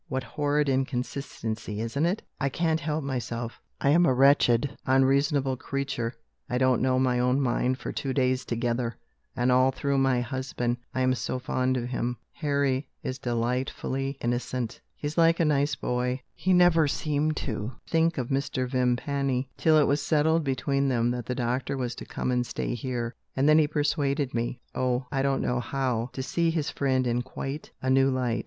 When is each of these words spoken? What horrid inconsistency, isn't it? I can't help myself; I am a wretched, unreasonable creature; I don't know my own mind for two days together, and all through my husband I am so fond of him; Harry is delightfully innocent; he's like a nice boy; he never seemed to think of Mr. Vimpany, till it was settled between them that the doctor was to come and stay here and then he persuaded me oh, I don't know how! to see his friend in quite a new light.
What 0.07 0.23
horrid 0.23 0.67
inconsistency, 0.67 1.79
isn't 1.79 2.05
it? 2.07 2.23
I 2.39 2.49
can't 2.49 2.79
help 2.79 3.03
myself; 3.03 3.61
I 3.79 3.91
am 3.91 4.07
a 4.07 4.13
wretched, 4.15 4.75
unreasonable 4.87 5.57
creature; 5.57 6.15
I 6.49 6.57
don't 6.57 6.81
know 6.81 6.97
my 6.97 7.19
own 7.19 7.39
mind 7.39 7.77
for 7.77 7.91
two 7.91 8.11
days 8.11 8.43
together, 8.43 8.97
and 9.35 9.51
all 9.51 9.69
through 9.69 9.99
my 9.99 10.21
husband 10.21 10.77
I 10.91 11.01
am 11.01 11.13
so 11.13 11.37
fond 11.37 11.77
of 11.77 11.89
him; 11.89 12.17
Harry 12.31 12.87
is 13.03 13.19
delightfully 13.19 14.17
innocent; 14.21 14.81
he's 14.95 15.19
like 15.19 15.39
a 15.39 15.45
nice 15.45 15.75
boy; 15.75 16.21
he 16.33 16.51
never 16.51 16.87
seemed 16.87 17.37
to 17.45 17.73
think 17.87 18.17
of 18.17 18.29
Mr. 18.29 18.67
Vimpany, 18.67 19.49
till 19.55 19.77
it 19.77 19.85
was 19.85 20.01
settled 20.01 20.43
between 20.43 20.87
them 20.87 21.11
that 21.11 21.27
the 21.27 21.35
doctor 21.35 21.77
was 21.77 21.93
to 21.93 22.05
come 22.05 22.31
and 22.31 22.43
stay 22.43 22.73
here 22.73 23.13
and 23.35 23.47
then 23.47 23.59
he 23.59 23.67
persuaded 23.67 24.33
me 24.33 24.59
oh, 24.73 25.05
I 25.11 25.21
don't 25.21 25.41
know 25.43 25.59
how! 25.59 26.09
to 26.13 26.23
see 26.23 26.49
his 26.49 26.71
friend 26.71 27.05
in 27.05 27.21
quite 27.21 27.69
a 27.83 27.89
new 27.91 28.09
light. 28.09 28.39